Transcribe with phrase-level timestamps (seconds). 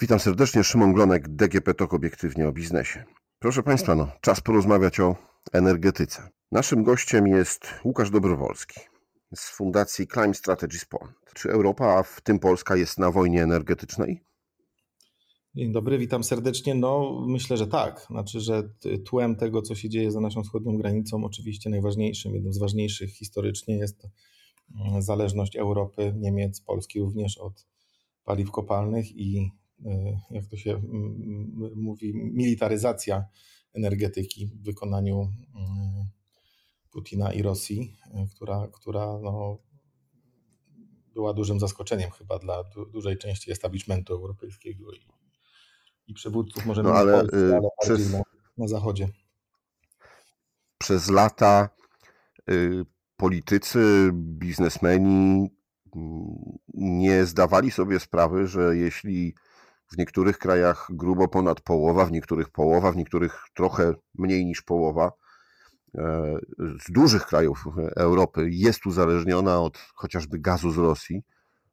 [0.00, 3.04] Witam serdecznie, Szymon Glonek, DGP TOK Obiektywnie o biznesie.
[3.38, 5.16] Proszę Państwa, no, czas porozmawiać o
[5.52, 6.28] energetyce.
[6.52, 8.80] Naszym gościem jest Łukasz Dobrowolski
[9.34, 11.16] z Fundacji Climate Strategies Poland.
[11.34, 14.24] Czy Europa, a w tym Polska, jest na wojnie energetycznej?
[15.54, 16.74] Dzień dobry, witam serdecznie.
[16.74, 18.06] No, myślę, że tak.
[18.10, 18.62] Znaczy, że
[19.06, 23.78] tłem tego, co się dzieje za naszą wschodnią granicą, oczywiście najważniejszym, jednym z ważniejszych historycznie
[23.78, 24.06] jest
[24.80, 27.66] mm, zależność Europy, Niemiec, Polski również od
[28.24, 29.50] paliw kopalnych i
[30.30, 30.80] jak to się
[31.76, 33.24] mówi, militaryzacja
[33.74, 36.08] energetyki w wykonaniu mm,
[36.90, 39.58] Putina i Rosji, e, która, która no,
[41.14, 45.08] była dużym zaskoczeniem chyba dla du dużej części establishmentu europejskiego i,
[46.06, 48.22] i przywódców, może no, ale, Polsce, y, ale przez, na,
[48.58, 49.08] na Zachodzie.
[50.78, 51.68] Przez lata
[52.50, 52.84] y,
[53.16, 55.50] politycy, biznesmeni
[55.96, 56.38] mm,
[56.74, 59.34] nie zdawali sobie sprawy, że jeśli
[59.92, 65.12] w niektórych krajach grubo ponad połowa, w niektórych połowa, w niektórych trochę mniej niż połowa
[65.94, 67.64] e, z dużych krajów
[67.96, 71.22] Europy jest uzależniona od chociażby gazu z Rosji,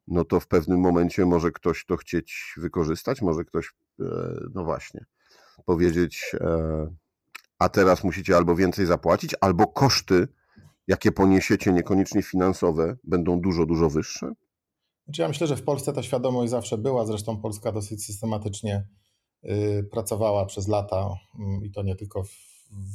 [0.08, 4.04] no to w pewnym momencie może ktoś to chcieć wykorzystać, może ktoś, e,
[4.54, 5.04] no właśnie,
[5.64, 6.94] powiedzieć, e,
[7.58, 10.28] a teraz musicie albo więcej zapłacić, albo koszty,
[10.86, 14.32] jakie poniesiecie, niekoniecznie finansowe, będą dużo, dużo wyższe.
[15.06, 18.88] Znaczy ja myślę, że w Polsce ta świadomość zawsze była, zresztą Polska dosyć systematycznie
[19.44, 22.30] y, pracowała przez lata mm, i to nie tylko w,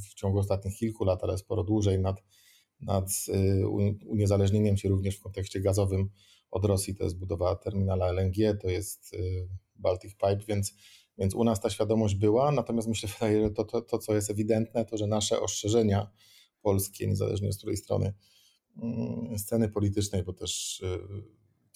[0.09, 2.23] w ciągu ostatnich kilku lat, ale sporo dłużej nad,
[2.81, 3.67] nad y,
[4.07, 6.09] uniezależnieniem się również w kontekście gazowym
[6.51, 6.95] od Rosji.
[6.95, 10.73] To jest budowa terminala LNG, to jest y, Baltic Pipe, więc,
[11.17, 13.09] więc u nas ta świadomość była, natomiast myślę,
[13.43, 16.11] że to, to, to co jest ewidentne, to że nasze ostrzeżenia
[16.61, 18.13] polskie, niezależnie z której strony
[18.83, 20.83] mm, sceny politycznej, bo też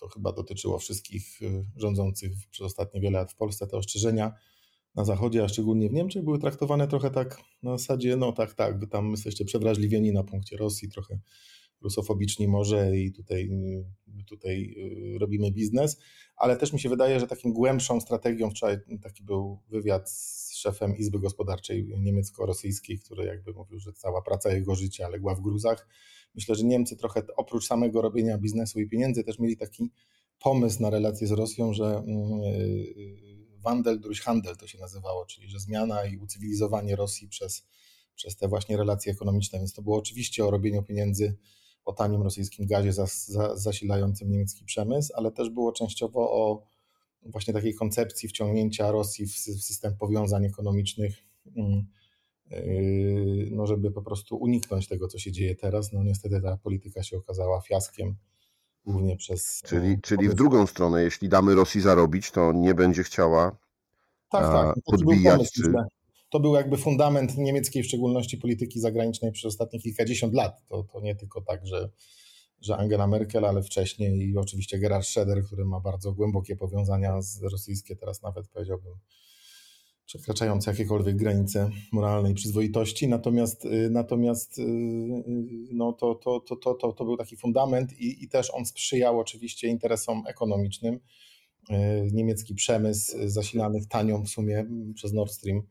[0.05, 4.33] to chyba dotyczyło wszystkich y, rządzących przez ostatnie wiele lat w Polsce, te ostrzeżenia
[4.95, 8.79] na Zachodzie, a szczególnie w Niemczech, były traktowane trochę tak na zasadzie, no tak, tak,
[8.79, 11.19] wy tam jesteście przewrażliwieni na punkcie Rosji, trochę
[11.81, 13.49] rusofobiczni może i tutaj,
[14.19, 14.75] y, tutaj
[15.15, 15.97] y, robimy biznes,
[16.35, 20.97] ale też mi się wydaje, że takim głębszą strategią, wczoraj taki był wywiad z szefem
[20.97, 25.87] Izby Gospodarczej niemiecko-rosyjskiej, który jakby mówił, że cała praca jego życia legła w gruzach,
[26.35, 29.91] Myślę, że Niemcy trochę oprócz samego robienia biznesu i pieniędzy też mieli taki
[30.39, 33.25] pomysł na relacje z Rosją, że mm, y,
[33.63, 37.67] Wandel durch Handel to się nazywało, czyli że zmiana i ucywilizowanie Rosji przez,
[38.15, 39.59] przez te właśnie relacje ekonomiczne.
[39.59, 41.37] Więc to było oczywiście o robieniu pieniędzy,
[41.85, 46.63] o tanim rosyjskim gazie zas, zasilającym niemiecki przemysł, ale też było częściowo o
[47.25, 51.23] właśnie takiej koncepcji wciągnięcia Rosji w, w system powiązań ekonomicznych
[51.55, 51.85] mm,
[53.51, 55.93] no żeby po prostu uniknąć tego, co się dzieje teraz.
[55.93, 58.15] No niestety ta polityka się okazała fiaskiem,
[58.85, 59.61] głównie przez...
[59.65, 63.57] Czyli, e, czyli w drugą stronę, jeśli damy Rosji zarobić, to nie będzie chciała
[64.29, 65.51] tak, tak, podbijać.
[65.51, 65.73] Czy...
[66.29, 70.67] To był jakby fundament niemieckiej, w szczególności polityki zagranicznej przez ostatnie kilkadziesiąt lat.
[70.67, 71.89] To, to nie tylko tak, że,
[72.61, 77.43] że Angela Merkel, ale wcześniej i oczywiście Gerhard Schröder, który ma bardzo głębokie powiązania z
[77.43, 78.93] rosyjskie, teraz nawet powiedziałbym
[80.05, 83.07] przekraczające jakiekolwiek granice moralnej przyzwoitości.
[83.07, 84.65] Natomiast, y, natomiast y, y,
[85.71, 89.19] no to, to, to, to, to, to był taki fundament i, i też on sprzyjał
[89.19, 90.99] oczywiście interesom ekonomicznym.
[92.11, 94.65] Niemiecki przemysł zasilany tanią w sumie
[94.95, 95.61] przez Nord Stream,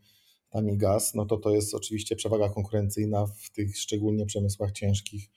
[0.50, 5.30] tani gaz, no to to jest oczywiście przewaga konkurencyjna w tych szczególnie przemysłach ciężkich,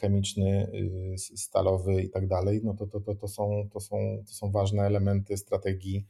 [0.00, 0.70] chemiczny,
[1.16, 2.60] stalowy i tak dalej.
[2.64, 6.06] No to, to, to, to, są, to, są, to są ważne elementy strategii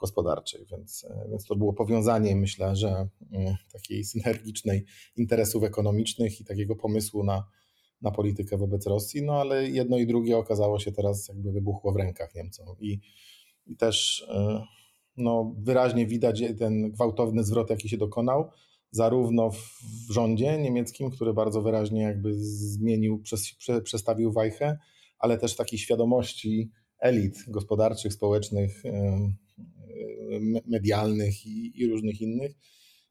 [0.00, 4.84] gospodarczej, więc, e, więc to było powiązanie, myślę, że mm, takiej synergicznej
[5.16, 7.44] interesów ekonomicznych i takiego pomysłu na,
[8.02, 11.96] na politykę wobec Rosji, no ale jedno i drugie okazało się teraz jakby wybuchło w
[11.96, 12.66] rękach Niemcom.
[12.80, 13.00] I,
[13.66, 14.64] i też e,
[15.16, 18.50] no, wyraźnie widać ten gwałtowny zwrot, jaki się dokonał,
[18.90, 23.22] zarówno w rządzie niemieckim, który bardzo wyraźnie jakby zmienił,
[23.84, 24.78] przestawił wajchę,
[25.18, 26.70] ale też takiej świadomości
[27.00, 28.82] elit gospodarczych, społecznych,
[30.66, 32.52] medialnych i, i różnych innych.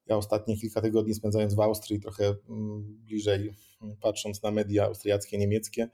[0.06, 5.38] Ja ostatnie kilka tygodni spędzając w Austrii, trochę mm, bliżej mm, patrząc na media austriackie,
[5.38, 5.89] niemieckie,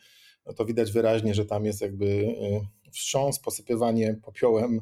[0.45, 4.81] no to widać wyraźnie, że tam jest jakby y, wstrząs, posypywanie popiołem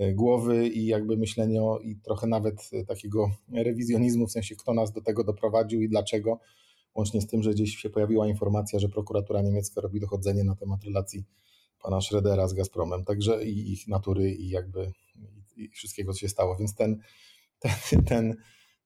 [0.00, 4.92] y, głowy i jakby myślenie o, i trochę nawet takiego rewizjonizmu, w sensie kto nas
[4.92, 6.40] do tego doprowadził i dlaczego,
[6.94, 10.84] łącznie z tym, że gdzieś się pojawiła informacja, że prokuratura niemiecka robi dochodzenie na temat
[10.84, 11.24] relacji
[11.82, 14.92] pana Schrödera z Gazpromem, także i ich natury i jakby
[15.56, 16.56] i wszystkiego, co się stało.
[16.56, 17.00] Więc ten,
[17.58, 18.36] ten, ten,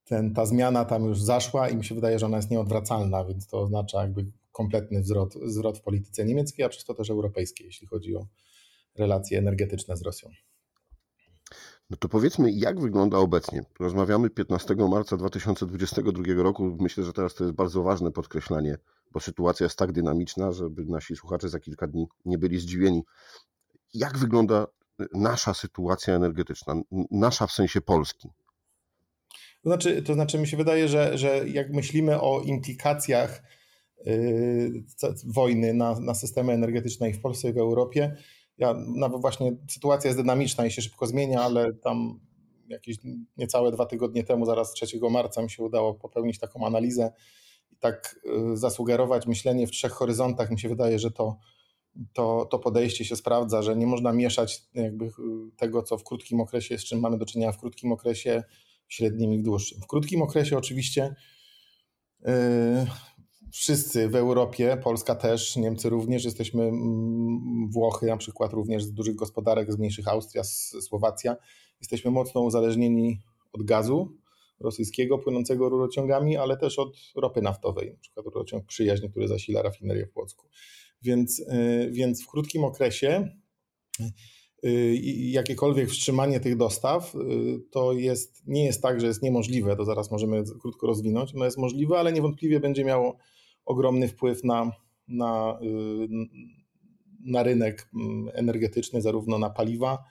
[0.04, 3.46] ten, ta zmiana tam już zaszła i mi się wydaje, że ona jest nieodwracalna, więc
[3.46, 7.86] to oznacza jakby kompletny zwrot, zwrot w polityce niemieckiej, a przez to też europejskiej, jeśli
[7.86, 8.26] chodzi o
[8.94, 10.30] relacje energetyczne z Rosją.
[11.90, 13.62] No to powiedzmy, jak wygląda obecnie?
[13.80, 16.76] Rozmawiamy 15 marca 2022 roku.
[16.80, 18.78] Myślę, że teraz to jest bardzo ważne podkreślanie,
[19.12, 23.04] bo sytuacja jest tak dynamiczna, żeby nasi słuchacze za kilka dni nie byli zdziwieni.
[23.94, 24.66] Jak wygląda
[25.14, 28.28] nasza sytuacja energetyczna, nasza w sensie Polski?
[29.62, 33.42] To znaczy, to znaczy mi się wydaje, że, że jak myślimy o implikacjach
[34.04, 34.84] yy,
[35.24, 38.16] wojny na, na systemy energetyczne i w Polsce i w Europie,
[38.58, 42.20] ja nawet właśnie sytuacja jest dynamiczna i się szybko zmienia, ale tam
[42.68, 42.96] jakieś
[43.36, 47.12] niecałe dwa tygodnie temu, zaraz 3 marca mi się udało popełnić taką analizę
[47.72, 50.50] i tak yy, zasugerować myślenie w trzech horyzontach.
[50.50, 51.38] Mi się wydaje, że to,
[52.12, 55.12] to, to podejście się sprawdza, że nie można mieszać jakby yy,
[55.56, 58.42] tego, co w krótkim okresie, z czym mamy do czynienia w krótkim okresie,
[58.88, 59.80] średnim i w dłuższym.
[59.80, 61.14] W krótkim okresie oczywiście
[62.20, 62.32] yy,
[63.52, 66.70] wszyscy w Europie, Polska też, Niemcy również, jesteśmy,
[67.70, 70.44] Włochy na przykład również z dużych gospodarek, z mniejszych Austria,
[70.80, 71.36] Słowacja,
[71.80, 73.18] jesteśmy mocno uzależnieni
[73.52, 74.16] od gazu
[74.60, 80.06] rosyjskiego płynącego rurociągami, ale też od ropy naftowej, na przykład rurociąg Przyjaźń, który zasila rafinerię
[80.06, 80.48] w Płocku.
[81.02, 83.28] Więc, yy, więc w krótkim okresie
[84.64, 87.18] Y, jakiekolwiek wstrzymanie tych dostaw, y,
[87.70, 91.58] to jest, nie jest tak, że jest niemożliwe, to zaraz możemy krótko rozwinąć, no jest
[91.58, 93.16] możliwe, ale niewątpliwie będzie miało
[93.64, 94.72] ogromny wpływ na,
[95.08, 96.08] na, y,
[97.24, 100.04] na rynek mm, energetyczny, zarówno na paliwa,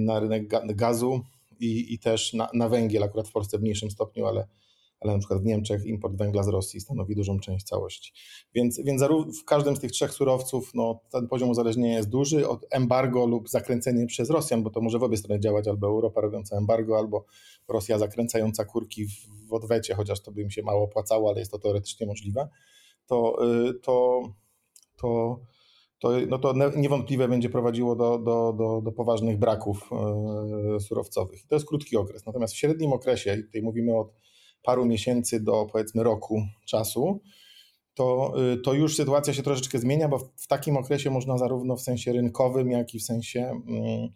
[0.00, 1.20] na rynek gazu
[1.60, 4.46] i, i też na, na węgiel, akurat w Polsce w mniejszym stopniu, ale,
[5.04, 8.12] ale na przykład w Niemczech import węgla z Rosji stanowi dużą część całości.
[8.54, 9.02] Więc, więc
[9.42, 13.48] w każdym z tych trzech surowców no, ten poziom uzależnienia jest duży od embargo lub
[13.48, 17.24] zakręcenie przez Rosjan, bo to może w obie strony działać, albo Europa robiąca embargo, albo
[17.68, 19.12] Rosja zakręcająca kurki w,
[19.48, 22.48] w odwecie, chociaż to by im się mało opłacało, ale jest to teoretycznie możliwe,
[23.06, 23.38] to,
[23.68, 24.22] y, to,
[24.96, 25.40] to,
[25.98, 29.90] to, no to niewątpliwie będzie prowadziło do, do, do, do poważnych braków
[30.76, 31.46] y, surowcowych.
[31.46, 32.26] To jest krótki okres.
[32.26, 34.12] Natomiast w średnim okresie, tutaj mówimy od
[34.62, 37.20] paru miesięcy do powiedzmy roku czasu,
[37.94, 41.82] to, y, to już sytuacja się troszeczkę zmienia, bo w, takim okresie można zarówno w
[41.82, 44.08] sensie rynkowym, jak i w sensie mm,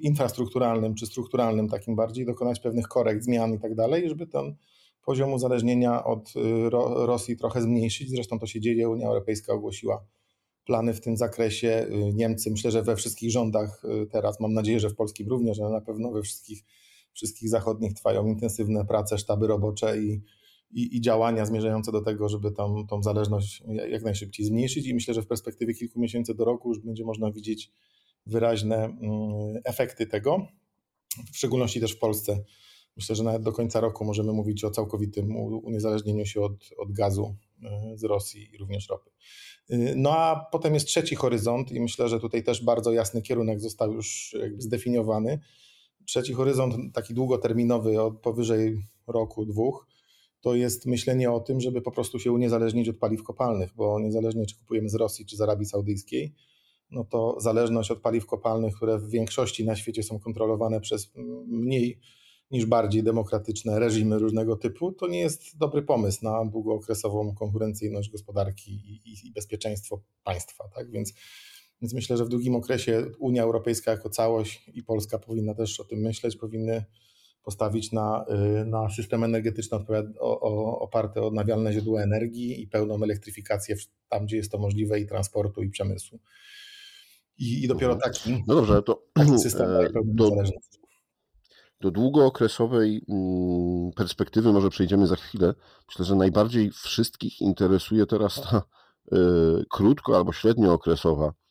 [0.00, 4.56] infrastrukturalnym czy strukturalnym takim bardziej dokonać pewnych korekt, zmian i tak dalej, żeby ten
[5.04, 6.70] poziom uzależnienia od y,
[7.06, 8.10] Rosji trochę zmniejszyć.
[8.10, 8.88] Zresztą to się dzieje.
[8.88, 10.04] Unia Europejska ogłosiła
[10.64, 11.86] plany w tym zakresie.
[11.90, 15.70] Y, Niemcy, myślę, że we wszystkich rządach teraz, mam nadzieję, że w polskim również, ale
[15.70, 16.64] na pewno we wszystkich
[17.12, 20.22] wszystkich zachodnich trwają intensywne prace, sztaby robocze i,
[20.70, 24.86] i, i, działania zmierzające do tego, żeby tam, tą zależność jak najszybciej zmniejszyć.
[24.86, 27.72] I myślę, że w perspektywie kilku miesięcy do roku już będzie można widzieć
[28.26, 29.00] wyraźne mm,
[29.64, 30.46] efekty tego,
[31.32, 32.44] w szczególności też w Polsce.
[32.96, 37.36] Myślę, że nawet do końca roku możemy mówić o całkowitym uniezależnieniu się od, od gazu
[37.94, 39.10] y, z Rosji i również ropy.
[39.70, 43.60] Y, no a potem jest trzeci horyzont i myślę, że tutaj też bardzo jasny kierunek
[43.60, 45.40] został już zdefiniowany
[46.06, 49.86] Trzeci horyzont, taki długoterminowy, od powyżej roku, dwóch,
[50.40, 54.46] to jest myślenie o tym, żeby po prostu się uniezależnić od paliw kopalnych, bo niezależnie
[54.46, 56.34] czy kupujemy z Rosji czy z Arabii Saudyjskiej,
[56.90, 61.12] no to zależność od paliw kopalnych, które w większości na świecie są kontrolowane przez
[61.46, 62.00] mniej
[62.50, 68.72] niż bardziej demokratyczne reżimy różnego typu, to nie jest dobry pomysł na długookresową konkurencyjność gospodarki
[68.72, 70.68] i, i, bezpieczeństwo państwa.
[70.74, 70.90] Tak?
[70.90, 71.12] Więc
[71.82, 75.84] więc myślę, że w długim okresie Unia Europejska jako całość i Polska powinna też o
[75.84, 76.84] tym myśleć, powinny
[77.42, 78.24] postawić na,
[78.62, 79.78] y, na system energetyczny
[80.80, 83.76] oparty o odnawialne źródła energii i pełną elektryfikację
[84.08, 86.18] tam, gdzie jest to możliwe i transportu, i przemysłu.
[87.38, 88.12] I, i dopiero mhm.
[88.12, 90.30] taki, no dobrze, to, taki system daje pełną do,
[91.80, 95.54] do długookresowej mm, perspektywy może przejdziemy za chwilę.
[95.88, 98.62] Myślę, że najbardziej wszystkich interesuje teraz ta
[99.12, 99.18] y,
[99.70, 101.41] krótko albo średniookresowa E,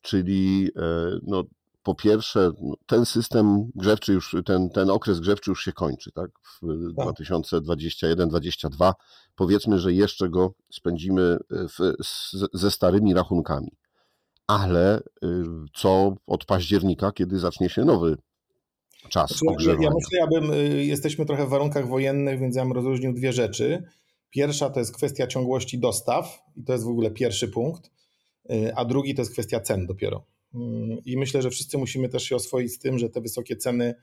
[0.00, 0.80] czyli e,
[1.22, 1.44] no,
[1.82, 6.30] po pierwsze, no, ten system grzewczy już, ten, ten okres grzewczy już się kończy, tak?
[6.62, 8.78] W 2021-2022.
[8.78, 8.96] Tak.
[9.36, 11.92] Powiedzmy, że jeszcze go spędzimy w,
[12.54, 13.70] ze starymi rachunkami.
[14.46, 15.00] Ale
[15.74, 18.16] co od października, kiedy zacznie się nowy
[19.08, 19.88] czas znaczy, ogrzewania?
[19.88, 23.82] Ja myślę, abym, y, jesteśmy trochę w warunkach wojennych, więc ja bym rozróżnił dwie rzeczy.
[24.30, 27.90] Pierwsza to jest kwestia ciągłości dostaw i to jest w ogóle pierwszy punkt.
[28.50, 30.26] Y, a drugi to jest kwestia cen dopiero.
[31.04, 33.94] I myślę, że wszyscy musimy też się oswoić z tym, że te wysokie ceny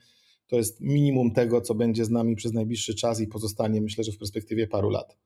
[0.46, 4.12] to jest minimum tego, co będzie z nami przez najbliższy czas i pozostanie, myślę, że
[4.12, 5.16] w perspektywie paru lat.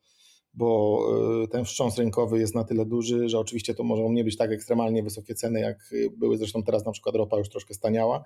[0.55, 1.01] Bo
[1.45, 4.53] y, ten wstrząs rynkowy jest na tyle duży, że oczywiście to mogą nie być tak
[4.53, 8.25] ekstremalnie wysokie ceny, jak były zresztą teraz na przykład ropa już troszkę staniała.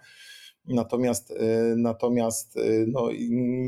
[0.68, 1.36] Natomiast, y,
[1.76, 3.08] natomiast no,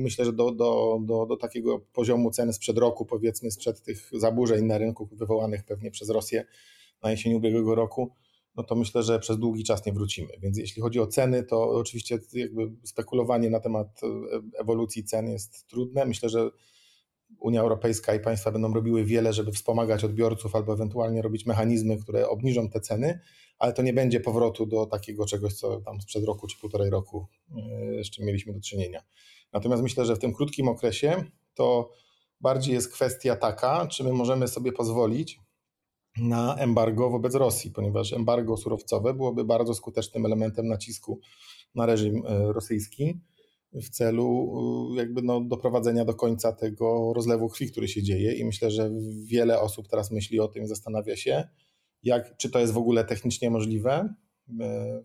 [0.02, 4.64] myślę, że do, do, do, do takiego poziomu ceny sprzed roku, powiedzmy, sprzed tych zaburzeń
[4.64, 6.44] na rynku wywołanych pewnie przez Rosję,
[7.02, 8.12] na jesień ubiegłego roku,
[8.56, 10.28] no to myślę, że przez długi czas nie wrócimy.
[10.42, 14.00] Więc jeśli chodzi o ceny, to oczywiście jakby spekulowanie na temat
[14.58, 16.04] ewolucji cen jest trudne.
[16.04, 16.50] Myślę, że
[17.38, 22.28] Unia Europejska i państwa będą robiły wiele, żeby wspomagać odbiorców albo ewentualnie robić mechanizmy, które
[22.28, 23.20] obniżą te ceny,
[23.58, 27.26] ale to nie będzie powrotu do takiego czegoś, co tam sprzed roku czy półtorej roku
[28.04, 29.02] z czym mieliśmy do czynienia.
[29.52, 31.24] Natomiast myślę, że w tym krótkim okresie
[31.54, 31.90] to
[32.40, 35.40] bardziej jest kwestia taka, czy my możemy sobie pozwolić
[36.18, 41.20] na embargo wobec Rosji, ponieważ embargo surowcowe byłoby bardzo skutecznym elementem nacisku
[41.74, 43.20] na reżim e, rosyjski
[43.72, 44.52] w celu
[44.92, 48.90] e, jakby no, doprowadzenia do końca tego rozlewu krwi, który się dzieje i myślę, że
[49.24, 51.48] wiele osób teraz myśli o tym, zastanawia się,
[52.02, 54.14] jak, czy to jest w ogóle technicznie możliwe
[54.60, 55.02] e,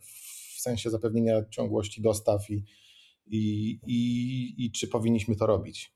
[0.55, 2.63] w sensie zapewnienia ciągłości dostaw i,
[3.27, 5.93] i, i, i czy powinniśmy to robić.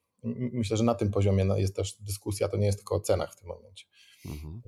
[0.53, 3.33] Myślę, że na tym poziomie no, jest też dyskusja, to nie jest tylko o cenach
[3.33, 3.85] w tym momencie.
[4.25, 4.61] Mhm.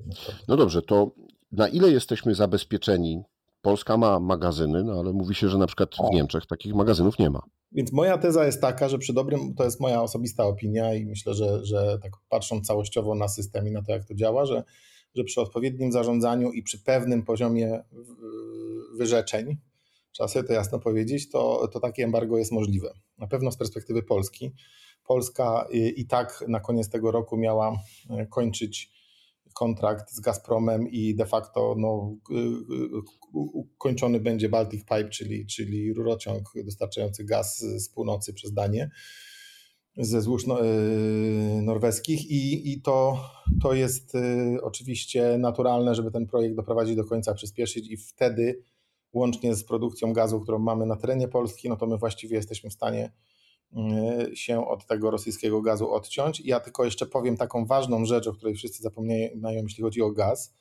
[0.47, 1.11] No dobrze, to
[1.51, 3.23] na ile jesteśmy zabezpieczeni?
[3.61, 7.29] Polska ma magazyny, no ale mówi się, że na przykład w Niemczech takich magazynów nie
[7.29, 7.41] ma.
[7.71, 11.33] Więc moja teza jest taka, że przy dobrym, to jest moja osobista opinia i myślę,
[11.33, 14.63] że, że tak patrząc całościowo na system i na to, jak to działa, że,
[15.15, 17.83] że przy odpowiednim zarządzaniu i przy pewnym poziomie
[18.97, 19.57] wyrzeczeń,
[20.11, 22.93] trzeba sobie to jasno powiedzieć, to, to takie embargo jest możliwe.
[23.17, 24.51] Na pewno z perspektywy Polski.
[25.07, 28.94] Polska i, i tak na koniec tego roku miała e, kończyć
[29.55, 32.15] kontrakt z Gazpromem i de facto no,
[33.77, 38.89] kończony będzie Baltic Pipe, czyli, czyli rurociąg dostarczający gaz z północy przez Danię
[39.97, 42.31] ze złóż no, y, norweskich.
[42.31, 43.29] I, i to,
[43.61, 48.63] to jest y, oczywiście naturalne, żeby ten projekt doprowadzić do końca, przyspieszyć i wtedy
[49.13, 52.73] łącznie z produkcją gazu, którą mamy na terenie Polski, no to my właściwie jesteśmy w
[52.73, 53.34] stanie Y,
[54.33, 56.39] się od tego rosyjskiego gazu odciąć.
[56.39, 60.53] Ja tylko jeszcze powiem taką ważną rzecz, o której wszyscy zapominają, jeśli chodzi o gaz,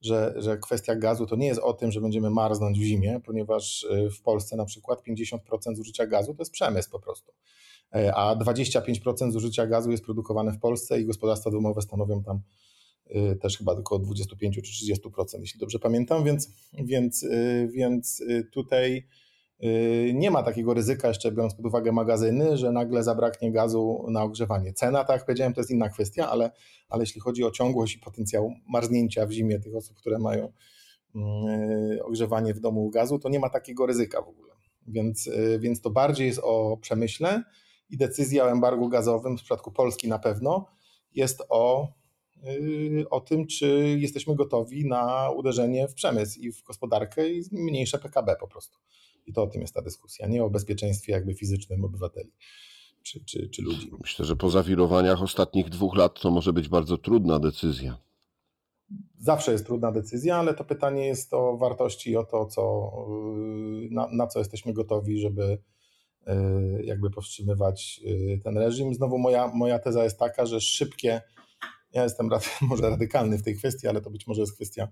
[0.00, 3.82] że, że kwestia gazu to nie jest o tym, że będziemy marznąć w zimie, ponieważ
[3.82, 5.38] y, w Polsce na przykład 50%
[5.76, 7.32] zużycia gazu to jest przemysł po prostu,
[7.96, 12.40] y, a 25% zużycia gazu jest produkowane w Polsce i gospodarstwa domowe stanowią tam
[13.40, 17.26] też chyba tylko 25 czy 30%, jeśli dobrze pamiętam, więc, więc,
[17.68, 19.06] więc tutaj
[20.14, 24.72] nie ma takiego ryzyka, jeszcze biorąc pod uwagę magazyny, że nagle zabraknie gazu na ogrzewanie.
[24.72, 26.50] Cena, tak jak powiedziałem, to jest inna kwestia, ale,
[26.88, 30.52] ale jeśli chodzi o ciągłość i potencjał marznięcia w zimie tych osób, które mają
[31.14, 34.54] yy, ogrzewanie w domu gazu, to nie ma takiego ryzyka w ogóle.
[34.86, 37.42] Więc, yy, więc to bardziej jest o przemyśle
[37.90, 40.66] i decyzja o embargu gazowym w przypadku Polski na pewno
[41.14, 41.88] jest o,
[43.10, 48.36] o tym, czy jesteśmy gotowi na uderzenie w przemysł i w gospodarkę i mniejsze PKB
[48.36, 48.78] po prostu.
[49.26, 52.32] I to o tym jest ta dyskusja, nie o bezpieczeństwie jakby fizycznym obywateli
[53.02, 53.90] czy, czy, czy ludzi.
[54.00, 57.98] Myślę, że po zawirowaniach ostatnich dwóch lat to może być bardzo trudna decyzja.
[59.18, 62.92] Zawsze jest trudna decyzja, ale to pytanie jest o wartości i o to, co,
[63.90, 68.94] na, na co jesteśmy gotowi, żeby y, jakby powstrzymywać y, ten reżim.
[68.94, 71.20] Znowu moja, moja teza jest taka, że szybkie,
[71.92, 74.88] ja jestem rady, może radykalny w tej kwestii, ale to być może jest kwestia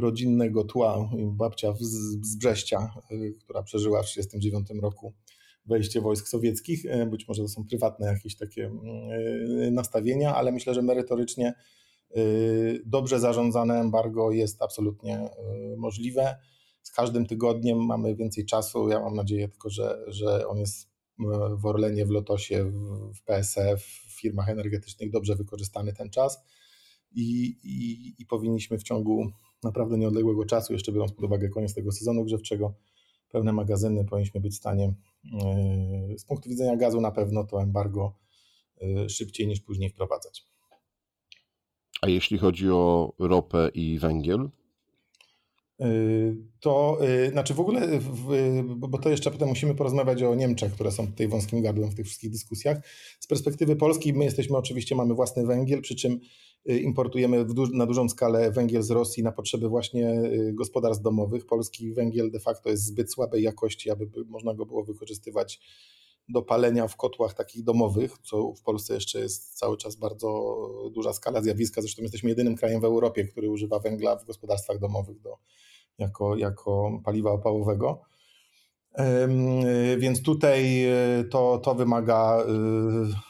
[0.00, 1.10] rodzinnego tła.
[1.18, 1.74] Babcia
[2.20, 5.14] z Brześcia, y, która przeżyła w 1939 roku
[5.66, 6.86] wejście wojsk sowieckich.
[6.86, 8.70] E, być może to są prywatne jakieś takie
[9.66, 11.54] y, nastawienia, ale myślę, że merytorycznie
[12.16, 15.28] y, dobrze zarządzane embargo jest absolutnie
[15.76, 16.36] możliwe.
[16.82, 18.88] Z każdym tygodniem mamy więcej czasu.
[18.88, 20.94] Ja mam nadzieję tylko, że, że on jest
[21.56, 22.72] w Orlenie, w Lotosie,
[23.14, 26.44] w PSF, w firmach energetycznych dobrze wykorzystany ten czas
[27.14, 29.30] i, i, i powinniśmy w ciągu
[29.62, 32.74] naprawdę nieodległego czasu, jeszcze biorąc pod uwagę koniec tego sezonu grzewczego,
[33.30, 34.94] pełne magazyny powinniśmy być w stanie
[35.42, 38.14] e, z punktu widzenia gazu na pewno to embargo
[38.82, 40.46] e, szybciej niż później wprowadzać.
[42.02, 44.48] A jeśli chodzi o ropę i węgiel?
[45.80, 46.98] Y, to
[47.32, 48.00] znaczy w ogóle,
[48.76, 52.06] bo to jeszcze potem musimy porozmawiać o Niemczech, które są tutaj wąskim gardłem w tych
[52.06, 52.78] wszystkich dyskusjach.
[53.20, 56.20] Z perspektywy Polski my jesteśmy oczywiście, mamy własny węgiel, przy czym
[56.70, 61.46] y, importujemy na dużą skalę węgiel z Rosji na potrzeby właśnie gospodarstw domowych.
[61.46, 65.60] Polski węgiel de facto jest zbyt słabej jakości, aby można go było wykorzystywać
[66.28, 70.56] do palenia w kotłach takich domowych, co w Polsce jeszcze jest cały czas bardzo
[70.94, 71.80] duża skala zjawiska.
[71.80, 75.38] Zresztą jesteśmy jedynym krajem w Europie, który używa węgla w gospodarstwach domowych do,
[75.98, 78.00] jako, jako paliwa opałowego.
[79.98, 82.46] Więc tutaj e, to, to wymaga e,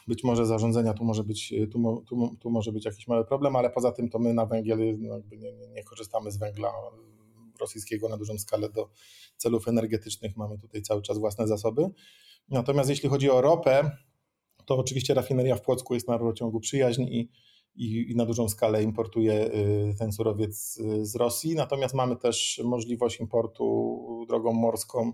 [0.09, 3.71] być może zarządzenia, tu może być, tu, tu, tu może być jakiś mały problem, ale
[3.71, 6.73] poza tym to my na węgiel no nie, nie korzystamy z węgla
[7.61, 8.91] rosyjskiego na dużą skalę do
[9.37, 10.37] celów energetycznych.
[10.37, 11.89] Mamy tutaj cały czas własne zasoby.
[12.49, 13.91] Natomiast jeśli chodzi o ropę,
[14.65, 17.31] to oczywiście rafineria w Płocku jest na rurociągu przyjaźń i,
[17.75, 19.51] i, i na dużą skalę importuje
[19.99, 21.55] ten surowiec z Rosji.
[21.55, 25.13] Natomiast mamy też możliwość importu drogą morską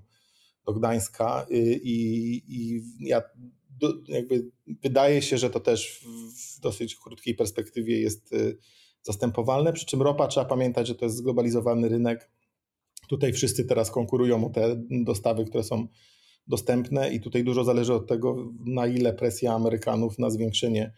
[0.67, 3.23] do Gdańska i, i ja
[4.09, 4.51] jakby
[4.83, 6.05] wydaje się, że to też
[6.57, 8.35] w dosyć krótkiej perspektywie jest
[9.03, 12.31] zastępowalne, przy czym ropa trzeba pamiętać, że to jest zglobalizowany rynek.
[13.09, 15.89] Tutaj wszyscy teraz konkurują o te dostawy, które są
[16.47, 20.93] dostępne i tutaj dużo zależy od tego, na ile presja Amerykanów na zwiększenie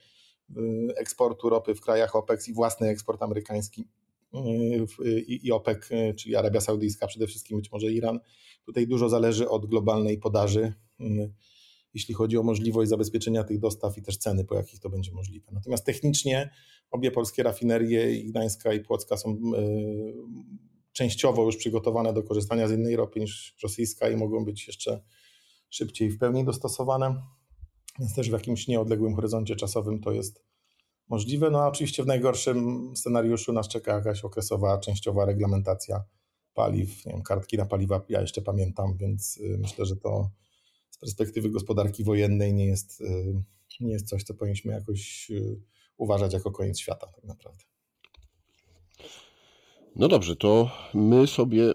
[0.57, 3.89] y, eksportu ropy w krajach OPEC i własny eksport amerykański
[4.35, 8.21] y, i OPEC, y, czyli Arabia Saudyjska przede wszystkim, być może Iran.
[8.67, 10.73] Tutaj dużo zależy od globalnej podaży
[11.95, 15.47] jeśli chodzi o możliwość zabezpieczenia tych dostaw i też ceny, po jakich to będzie możliwe.
[15.53, 16.51] Natomiast technicznie
[16.91, 19.41] obie polskie rafinerie, i Gdańska i Płocka, są
[20.93, 25.03] częściowo już przygotowane do korzystania z innej ropy niż rosyjska i mogą być jeszcze
[25.71, 27.23] szybciej w pełni dostosowane.
[27.99, 30.45] Więc też w jakimś nieodległym horyzoncie czasowym to jest
[31.13, 31.51] możliwe.
[31.51, 36.05] No oczywiście w najgorszym scenariuszu nas czeka jakaś okresowa, częściowa reglamentacja
[36.55, 40.31] paliw, nie wiem, kartki na paliwa ja jeszcze pamiętam, więc e, myślę, że to
[41.01, 43.43] perspektywy gospodarki wojennej nie jest, y,
[43.81, 45.61] nie jest coś, co powinniśmy jakoś y,
[45.97, 47.65] uważać jako koniec świata tak naprawdę.
[49.97, 51.73] No dobrze, to my sobie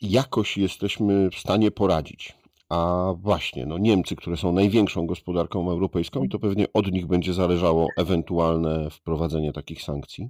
[0.00, 2.43] jakoś jesteśmy w stanie poradzić.
[2.74, 7.34] A właśnie, no Niemcy, które są największą gospodarką europejską, i to pewnie od nich będzie
[7.34, 10.28] zależało ewentualne wprowadzenie takich sankcji.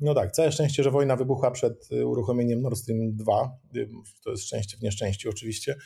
[0.00, 3.50] No tak, całe szczęście, że wojna wybucha przed y, uruchomieniem Nord Stream 2.
[4.24, 5.76] To jest szczęście w nieszczęściu oczywiście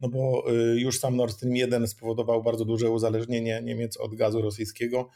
[0.00, 4.42] no bo y, już sam Nord Stream 1 spowodował bardzo duże uzależnienie Niemiec od gazu
[4.42, 5.10] rosyjskiego,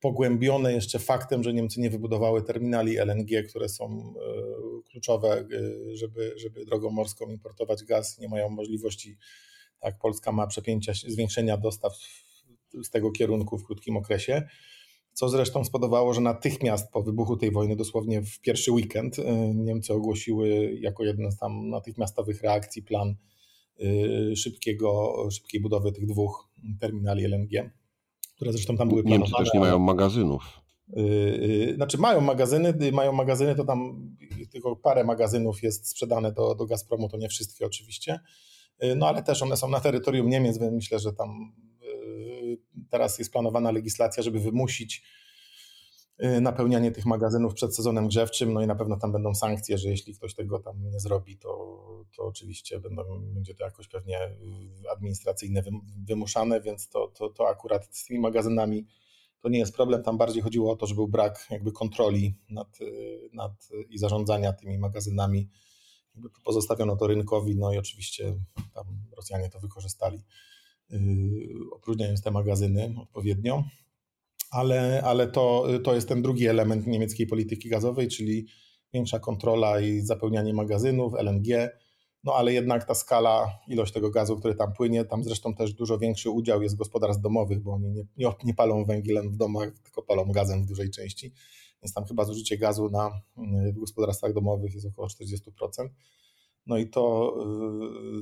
[0.00, 4.14] pogłębione jeszcze faktem, że Niemcy nie wybudowały terminali LNG, które są
[4.86, 8.18] y, kluczowe, y, żeby, żeby drogą morską importować gaz.
[8.18, 9.16] Nie mają możliwości,
[9.82, 11.92] tak, Polska ma przepięcia, zwiększenia dostaw
[12.82, 14.42] z tego kierunku w krótkim okresie
[15.14, 19.16] co zresztą spowodowało, że natychmiast po wybuchu tej wojny, dosłownie w pierwszy weekend,
[19.54, 23.14] Niemcy ogłosiły jako jeden z tam natychmiastowych reakcji plan
[23.80, 26.48] Y, szybkiego, szybkiej budowy tych dwóch
[26.80, 27.70] terminali LNG,
[28.36, 29.26] które zresztą tam były planowane.
[29.26, 30.42] Niemcy też nie mają magazynów.
[30.96, 34.10] Y, y, znaczy mają magazyny, mają magazyny, to tam
[34.52, 38.20] tylko parę magazynów jest sprzedane do, do Gazpromu, to nie wszystkie oczywiście,
[38.96, 41.52] no ale też one są na terytorium Niemiec, więc myślę, że tam
[42.90, 45.02] teraz jest planowana legislacja, żeby wymusić
[46.24, 49.88] Y, napełnianie tych magazynów przed sezonem grzewczym, no i na pewno tam będą sankcje, że
[49.88, 51.78] jeśli ktoś tego tam nie zrobi, to,
[52.16, 53.02] to oczywiście będą,
[53.34, 55.62] będzie to jakoś pewnie y, administracyjne
[56.06, 58.86] wymuszane, więc to, to, to akurat z tymi magazynami
[59.40, 60.02] to nie jest problem.
[60.02, 63.52] Tam bardziej chodziło o to, że był brak jakby kontroli nad, y, nad
[63.88, 65.48] i zarządzania tymi magazynami.
[66.44, 68.34] Pozostawiono to rynkowi, no i oczywiście
[68.74, 68.84] tam
[69.16, 70.22] Rosjanie to wykorzystali,
[71.72, 73.64] opróżniając te magazyny odpowiednio
[74.52, 78.46] ale, ale to, to jest ten drugi element niemieckiej polityki gazowej, czyli
[78.94, 81.70] większa kontrola i zapełnianie magazynów, LNG.
[82.24, 85.98] No ale jednak ta skala, ilość tego gazu, który tam płynie, tam zresztą też dużo
[85.98, 90.02] większy udział jest gospodarstw domowych, bo oni nie, nie, nie palą węglem w domach, tylko
[90.02, 91.32] palą gazem w dużej części.
[91.82, 93.10] Więc tam chyba zużycie gazu na,
[93.74, 95.88] w gospodarstwach domowych jest około 40%.
[96.66, 97.34] No i to,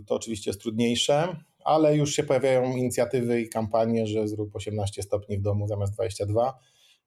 [0.01, 5.03] y, to oczywiście jest trudniejsze, ale już się pojawiają inicjatywy i kampanie, że zrób 18
[5.03, 6.59] stopni w domu zamiast 22.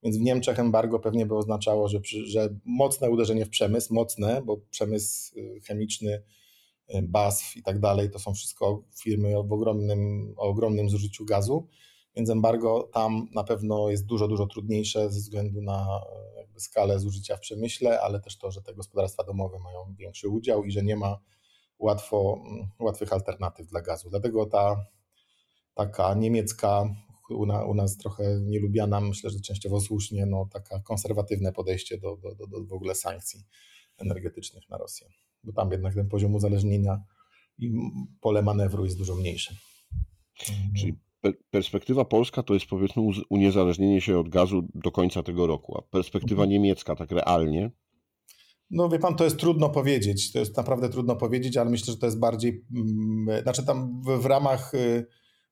[0.04, 4.58] Więc w Niemczech embargo pewnie by oznaczało, że, że mocne uderzenie w przemysł, mocne, bo
[4.58, 6.24] przemysł y, chemiczny,
[6.96, 11.68] y, BASF i tak dalej, to są wszystko firmy o ogromnym, o ogromnym zużyciu gazu,
[12.16, 16.02] więc embargo tam na pewno jest dużo, dużo trudniejsze ze względu na
[16.58, 20.72] skalę zużycia w przemyśle, ale też to, że te gospodarstwa domowe mają większy udział i
[20.72, 21.20] że nie ma
[21.80, 24.10] łatwo, mm, łatwych alternatyw dla gazu.
[24.10, 24.86] Dlatego ta
[25.74, 26.96] taka niemiecka,
[27.30, 32.18] u, na, u nas trochę nielubiana, myślę, że częściowo słusznie, no, taka konserwatywne podejście do,
[32.18, 33.44] do, do, do w ogóle sankcji
[33.98, 35.08] energetycznych na Rosję.
[35.44, 37.04] Bo tam jednak ten poziom uzależnienia
[37.58, 37.72] i
[38.22, 39.56] pole manewru jest dużo mniejsze.
[40.80, 41.00] Czyli
[41.52, 46.44] perspektywa polska to jest powiedzmy uniezależnienie się od gazu do końca tego roku, a perspektywa
[46.44, 46.50] mhm.
[46.50, 47.72] niemiecka tak realnie?
[48.70, 52.00] No wie pan, to jest trudno powiedzieć, to jest naprawdę trudno powiedzieć, ale myślę, że
[52.00, 55.06] to jest bardziej, mm, znaczy tam w, ramach y,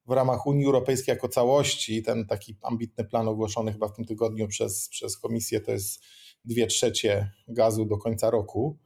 [0.08, 4.48] w ramach Unii Europejskiej jako całości, ten taki ambitny plan ogłoszony chyba w tym tygodniu
[4.48, 6.04] przez, przez Komisję to jest
[6.46, 8.78] dwie trzecie gazu do końca roku,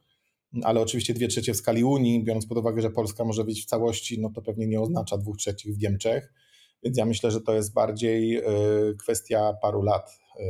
[0.62, 3.66] ale oczywiście dwie trzecie w skali Unii, biorąc pod uwagę, że Polska może być w
[3.66, 6.32] całości, no to pewnie nie oznacza dwóch trzecich w Niemczech.
[6.82, 10.42] Więc ja myślę, że to jest bardziej y, kwestia paru lat y,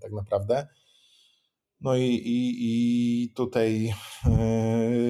[0.00, 0.66] tak naprawdę.
[1.80, 3.94] No i, i, i tutaj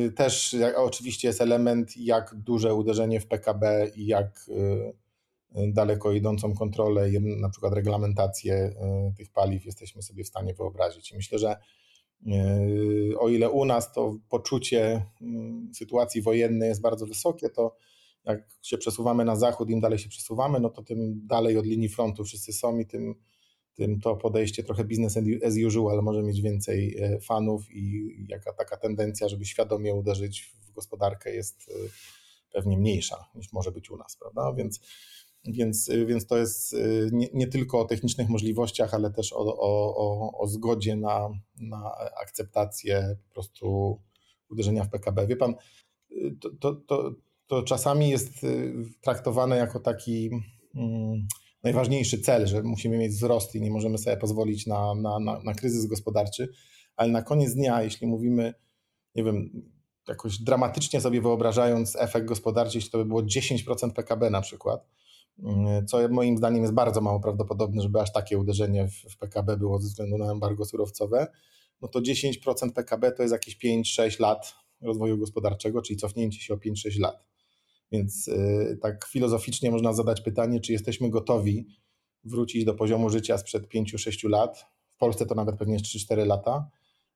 [0.06, 4.50] y, też oczywiście jest element, jak duże uderzenie w PKB i jak
[5.68, 8.74] daleko idącą kontrolę, na przykład reglamentację
[9.16, 11.12] tych paliw jesteśmy sobie w stanie wyobrazić.
[11.12, 11.56] I myślę, że
[13.18, 17.76] o ile u nas to poczucie mm, sytuacji wojennej jest bardzo wysokie, to
[18.24, 21.88] jak się przesuwamy na zachód, im dalej się przesuwamy, no to tym dalej od linii
[21.88, 23.14] frontu wszyscy są i tym,
[23.74, 28.76] tym to podejście trochę business as usual może mieć więcej e, fanów i jaka taka
[28.76, 31.72] tendencja, żeby świadomie uderzyć w gospodarkę jest e,
[32.52, 34.52] pewnie mniejsza niż może być u nas, prawda?
[34.52, 34.80] Więc,
[35.44, 36.78] więc, więc to jest e,
[37.12, 41.28] nie, nie tylko o technicznych możliwościach, ale też o, o, o, o zgodzie na,
[41.60, 43.98] na akceptację po prostu
[44.50, 45.26] uderzenia w PKB.
[45.26, 45.54] Wie pan,
[46.40, 47.14] to, to, to,
[47.48, 50.30] to czasami jest y, traktowane jako taki
[50.74, 51.28] mm,
[51.62, 55.54] najważniejszy cel, że musimy mieć wzrost i nie możemy sobie pozwolić na, na, na, na
[55.54, 56.48] kryzys gospodarczy,
[56.96, 58.54] ale na koniec dnia, jeśli mówimy,
[59.14, 59.62] nie wiem,
[60.08, 64.86] jakoś dramatycznie sobie wyobrażając efekt gospodarczy, jeśli to by było 10% PKB na przykład,
[65.38, 69.78] mm, co moim zdaniem jest bardzo mało prawdopodobne, żeby aż takie uderzenie w, PKB było
[69.78, 71.26] ze względu na embargo surowcowe,
[71.80, 76.56] no to 10% PKB to jest jakieś 5-6 lat rozwoju gospodarczego, czyli cofnięcie się o
[76.56, 77.28] 5-6 lat.
[77.92, 81.66] Więc y, tak filozoficznie można zadać pytanie, czy jesteśmy gotowi
[82.24, 84.66] wrócić do poziomu życia sprzed 5-6 lat.
[84.96, 86.70] W Polsce to nawet pewnie 3-4 lata,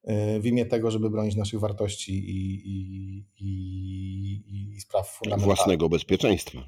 [0.04, 5.56] y, w imię tego, żeby bronić naszych wartości i, i, i, i spraw fundamentalnych.
[5.56, 6.58] Własnego bezpieczeństwa.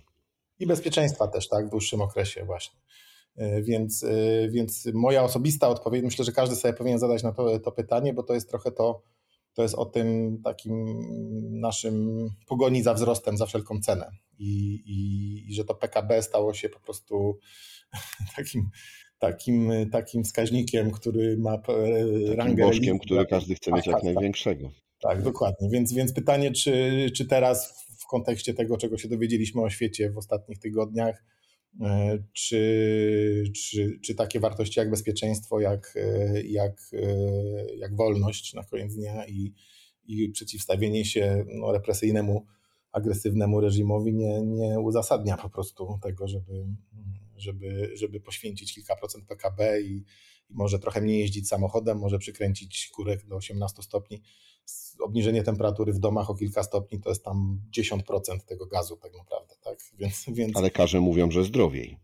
[0.58, 2.80] I bezpieczeństwa też, tak, w dłuższym okresie właśnie.
[3.38, 4.04] Y, więc,
[4.50, 8.22] więc moja osobista odpowiedź, myślę, że każdy sobie powinien zadać na to, to pytanie, bo
[8.22, 9.02] to jest trochę to,
[9.54, 10.98] to jest o tym takim
[11.60, 16.68] naszym pogoni za wzrostem za wszelką cenę i, i, i że to PKB stało się
[16.68, 17.38] po prostu
[18.36, 18.70] takim,
[19.18, 22.64] takim, takim wskaźnikiem, który ma takim rangę...
[22.64, 24.70] Bożkiem, który każdy chce mieć jak tak, największego.
[25.00, 25.68] Tak, dokładnie.
[25.70, 30.18] Więc, więc pytanie, czy, czy teraz w kontekście tego, czego się dowiedzieliśmy o świecie w
[30.18, 31.43] ostatnich tygodniach, E,
[32.32, 38.94] czy, czy, czy takie wartości jak bezpieczeństwo, jak, e, jak, e, jak wolność na koniec
[38.94, 39.52] dnia i,
[40.04, 42.46] i przeciwstawienie się no, represyjnemu,
[42.92, 46.66] agresywnemu reżimowi nie, nie uzasadnia po prostu tego, żeby,
[47.36, 50.04] żeby, żeby poświęcić kilka procent PKB i,
[50.50, 54.22] i może trochę mniej jeździć samochodem, może przykręcić kurek do 18 stopni
[55.00, 58.00] obniżenie temperatury w domach o kilka stopni to jest tam 10%
[58.46, 59.54] tego gazu tak naprawdę.
[59.64, 59.78] Tak?
[59.98, 60.56] Więc, więc...
[60.56, 61.98] Ale lekarze mówią, że zdrowiej.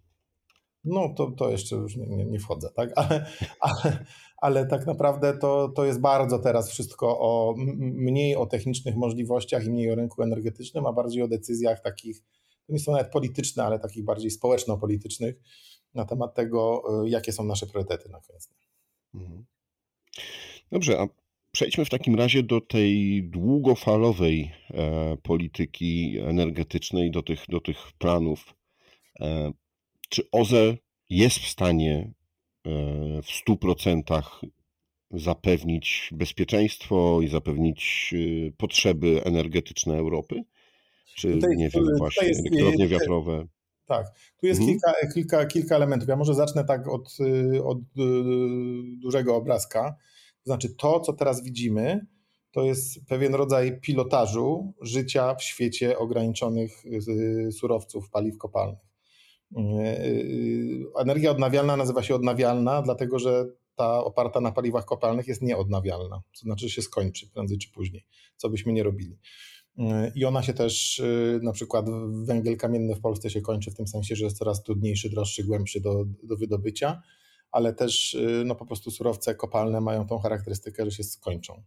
[0.84, 2.90] No to, to jeszcze już nie, nie wchodzę, tak?
[2.96, 3.26] Ale,
[3.60, 4.04] ale,
[4.36, 9.70] ale tak naprawdę to, to jest bardzo teraz wszystko o mniej o technicznych możliwościach i
[9.70, 12.20] mniej o rynku energetycznym, a bardziej o decyzjach takich,
[12.66, 15.34] to nie są nawet polityczne, ale takich bardziej społeczno-politycznych
[15.94, 18.48] na temat tego, y, jakie są nasze priorytety na koniec.
[19.14, 19.44] Mhm.
[20.72, 21.08] Dobrze, a
[21.52, 28.54] Przejdźmy w takim razie do tej długofalowej e, polityki energetycznej, do tych, do tych planów.
[29.20, 29.52] E,
[30.08, 30.76] czy OZE
[31.10, 32.12] jest w stanie
[32.66, 32.70] e,
[33.22, 34.24] w 100%
[35.10, 38.14] zapewnić bezpieczeństwo i zapewnić
[38.56, 40.42] potrzeby energetyczne Europy?
[41.16, 43.46] Czy tutaj, nie wiem, właśnie jest, elektrownie wiatrowe?
[43.86, 44.06] Tak,
[44.40, 44.78] tu jest mhm.
[44.78, 46.08] kilka, kilka, kilka elementów.
[46.08, 47.16] Ja może zacznę tak od,
[47.64, 47.78] od
[49.00, 49.96] dużego obrazka.
[50.44, 52.06] To znaczy, to, co teraz widzimy,
[52.52, 56.84] to jest pewien rodzaj pilotażu życia w świecie ograniczonych
[57.48, 58.78] y, surowców, paliw kopalnych.
[59.52, 65.42] Y, y, energia odnawialna nazywa się odnawialna, dlatego że ta oparta na paliwach kopalnych jest
[65.42, 68.04] nieodnawialna, to znaczy, że się skończy prędzej czy później,
[68.36, 69.18] co byśmy nie robili.
[70.14, 71.02] I ona się też,
[71.42, 71.86] na przykład
[72.24, 75.80] węgiel kamienny w Polsce się kończy w tym sensie, że jest coraz trudniejszy, droższy, głębszy
[75.80, 77.02] do, do wydobycia
[77.52, 81.62] ale też y, no, po prostu surowce kopalne mają tą charakterystykę, że się skończą.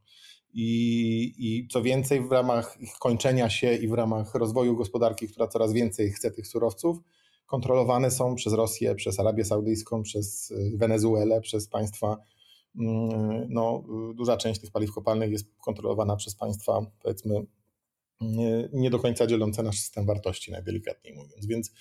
[0.53, 5.47] I, I co więcej, w ramach ich kończenia się i w ramach rozwoju gospodarki, która
[5.47, 6.97] coraz więcej chce tych surowców,
[7.45, 12.17] kontrolowane są przez Rosję, przez Arabię Saudyjską, przez y, Wenezuelę, przez państwa.
[12.79, 13.83] Mm, no,
[14.15, 17.45] duża część tych paliw kopalnych jest kontrolowana przez państwa, powiedzmy,
[18.73, 21.45] nie do końca dzielące nasz system wartości, najdelikatniej mówiąc.
[21.45, 21.71] Więc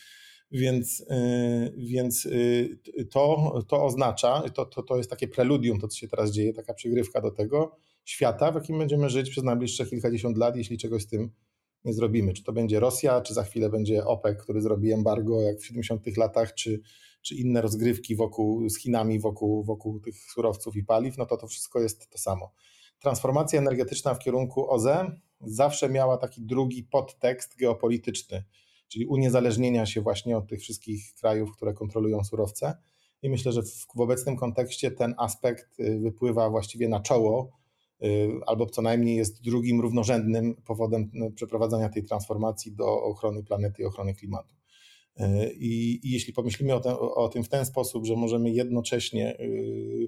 [0.52, 2.78] więc, y, więc y,
[3.10, 6.74] to, to oznacza, to, to, to jest takie preludium, to co się teraz dzieje, taka
[6.74, 11.06] przygrywka do tego świata, w jakim będziemy żyć przez najbliższe kilkadziesiąt lat, jeśli czegoś z
[11.06, 11.30] tym
[11.84, 12.32] nie zrobimy.
[12.32, 16.16] Czy to będzie Rosja, czy za chwilę będzie OPEC, który zrobi embargo jak w 70
[16.16, 16.80] latach, czy,
[17.22, 21.46] czy inne rozgrywki wokół, z Chinami wokół, wokół tych surowców i paliw, no to to
[21.46, 22.52] wszystko jest to samo.
[22.98, 28.44] Transformacja energetyczna w kierunku OZE zawsze miała taki drugi podtekst geopolityczny
[28.92, 32.74] czyli uniezależnienia się właśnie od tych wszystkich krajów, które kontrolują surowce.
[33.22, 37.50] I myślę, że w, w obecnym kontekście ten aspekt y, wypływa właściwie na czoło,
[38.02, 43.82] y, albo co najmniej jest drugim równorzędnym powodem y, przeprowadzania tej transformacji do ochrony planety
[43.82, 44.54] i ochrony klimatu.
[45.58, 49.38] I, I, jeśli pomyślimy o, ten, o, tym w ten sposób, że możemy jednocześnie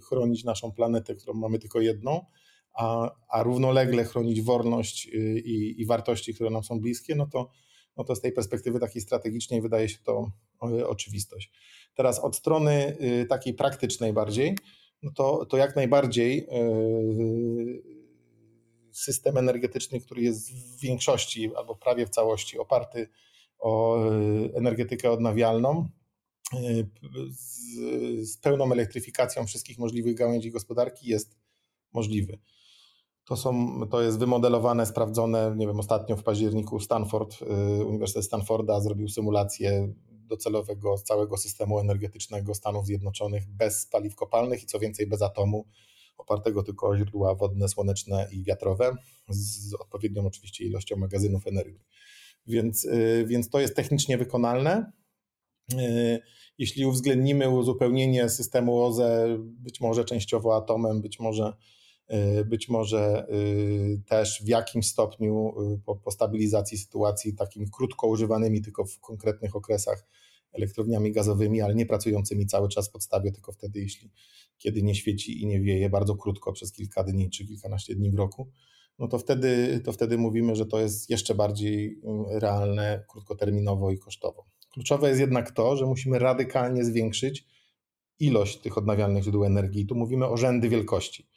[0.08, 2.24] chronić naszą planetę, którą mamy tylko jedną,
[2.74, 5.06] a, a równolegle chronić wolność
[5.44, 7.50] i, i, wartości, które nam są bliskie, no to,
[7.96, 10.30] no to z tej perspektywy takiej strategicznej wydaje się to
[10.86, 11.50] oczywistość.
[11.94, 12.96] Teraz od strony
[13.28, 14.58] takiej praktycznej bardziej,
[15.02, 16.48] no to, to jak najbardziej
[18.94, 23.08] system energetyczny, który jest w większości albo prawie w całości oparty
[23.58, 24.10] o e,
[24.54, 25.88] energetykę odnawialną,
[26.52, 26.58] e,
[27.30, 31.36] z, z pełną elektryfikacją wszystkich możliwych gałęzi gospodarki jest
[31.92, 32.38] możliwy.
[33.24, 35.54] To, są, to jest wymodelowane, sprawdzone.
[35.56, 39.92] Nie wiem, ostatnio w październiku Stanford, e, Uniwersytet Stanforda zrobił symulację
[40.26, 45.66] docelowego całego systemu energetycznego Stanów Zjednoczonych bez paliw kopalnych i co więcej bez atomu
[46.18, 48.96] opartego tylko o źródła wodne, słoneczne i wiatrowe,
[49.28, 51.80] z odpowiednią oczywiście ilością magazynów energii.
[52.46, 54.92] Więc, y, więc to jest technicznie wykonalne.
[55.72, 56.20] Y,
[56.58, 61.54] jeśli uwzględnimy uzupełnienie systemu OZE, być może częściowo atomem, być może, y,
[62.46, 63.26] być może
[64.06, 70.06] też w jakimś stopniu po, po stabilizacji sytuacji takimi krótko używanymi tylko w konkretnych okresach
[70.52, 74.10] elektrowniami gazowymi, ale nie pracującymi cały czas w podstawie, tylko wtedy, jeśli
[74.58, 78.14] kiedy nie świeci i nie wieje bardzo krótko przez kilka dni czy kilkanaście dni w
[78.14, 78.50] roku,
[78.98, 83.98] no to wtedy, to wtedy mówimy, że to jest jeszcze bardziej mm, realne krótkoterminowo i
[83.98, 84.46] kosztowo.
[84.72, 87.44] Kluczowe jest jednak to, że musimy radykalnie zwiększyć
[88.20, 89.86] ilość tych odnawialnych źródeł energii.
[89.86, 91.28] Tu mówimy o rzędy wielkości.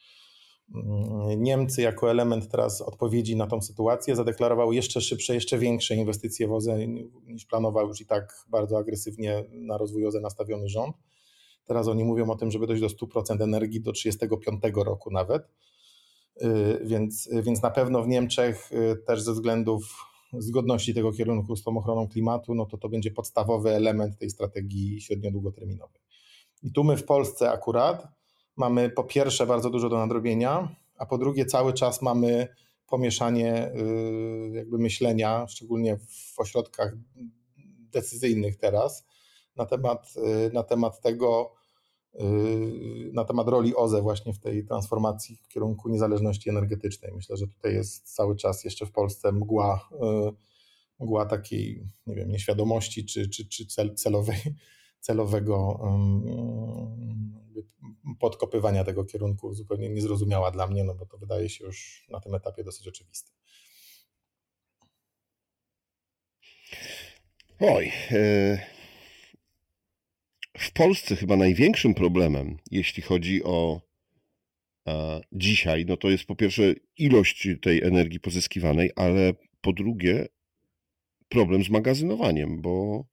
[0.76, 6.48] Mm, Niemcy jako element teraz odpowiedzi na tą sytuację zadeklarowały jeszcze szybsze, jeszcze większe inwestycje
[6.48, 6.88] w OZE
[7.28, 10.96] niż planował już i tak bardzo agresywnie na rozwój OZE nastawiony rząd.
[11.66, 15.44] Teraz oni mówią o tym, żeby dojść do 100% energii do 35 roku nawet.
[16.42, 21.64] Y, więc, więc na pewno w Niemczech y, też ze względów zgodności tego kierunku z
[21.64, 26.02] tą ochroną klimatu, no to to będzie podstawowy element tej strategii średnio-długoterminowej.
[26.64, 28.17] I tu my w Polsce akurat
[28.58, 32.48] mamy po pierwsze bardzo dużo do nadrobienia, a po drugie cały czas mamy
[32.88, 36.94] pomieszanie y, jakby myślenia, szczególnie w ośrodkach
[37.92, 39.06] decyzyjnych teraz,
[39.56, 40.14] na temat,
[40.54, 41.58] na temat tego,
[42.20, 47.12] Yy, na temat roli OZE właśnie w tej transformacji w kierunku niezależności energetycznej.
[47.16, 50.32] Myślę, że tutaj jest cały czas jeszcze w Polsce mgła, yy,
[51.00, 54.38] mgła takiej, nie wiem, nieświadomości czy, czy, czy cel, celowej,
[55.08, 55.80] celowego
[58.20, 62.36] podkopywania tego kierunku zupełnie niezrozumiała dla mnie, no bo to wydaje się już na tym
[62.36, 63.32] etapie dosyć oczywiste.
[67.60, 67.92] Oj,
[70.58, 73.82] w Polsce chyba największym problemem, jeśli chodzi o
[75.32, 80.28] dzisiaj, no to jest po pierwsze ilość tej energii pozyskiwanej, ale po drugie
[81.30, 83.06] problem z magazynowaniem, bo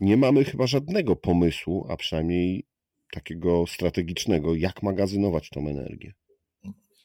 [0.00, 2.66] nie mamy chyba żadnego pomysłu, a przynajmniej
[3.12, 6.12] takiego strategicznego, jak magazynować tą energię.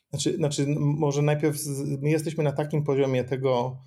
[0.09, 1.57] Znaczy, znaczy może najpierw
[2.01, 3.77] my jesteśmy na takim poziomie tego,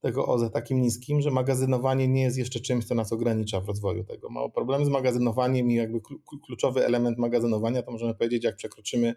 [0.00, 4.04] tego OZE takim niskim, że magazynowanie nie jest jeszcze czymś, co nas ogranicza w rozwoju
[4.04, 4.30] tego.
[4.30, 6.00] Mało problem z magazynowaniem i jakby
[6.46, 9.14] kluczowy element magazynowania to możemy powiedzieć, jak przekroczymy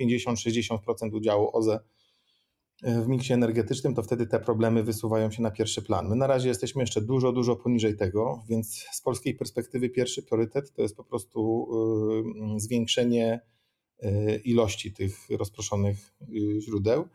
[0.00, 0.78] 50-60%
[1.14, 1.80] udziału OZE
[2.82, 6.08] w miksie energetycznym, to wtedy te problemy wysuwają się na pierwszy plan.
[6.08, 10.72] My na razie jesteśmy jeszcze dużo, dużo poniżej tego, więc z polskiej perspektywy pierwszy priorytet
[10.72, 11.68] to jest po prostu
[12.56, 13.40] e, zwiększenie
[14.02, 16.14] e, ilości tych rozproszonych
[16.60, 17.08] źródeł.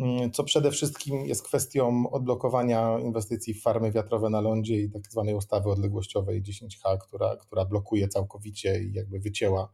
[0.00, 5.02] Mm, co przede wszystkim jest kwestią odblokowania inwestycji w farmy wiatrowe na lądzie i tak
[5.10, 9.72] zwanej ustawy odległościowej 10H, która, która blokuje całkowicie i jakby wycięła